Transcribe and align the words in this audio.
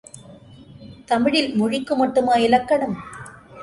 தமிழில் 1.05 1.51
மொழிக்கு 1.55 1.95
மட்டுமா 1.95 2.35
இலக்கணம்! 2.35 2.97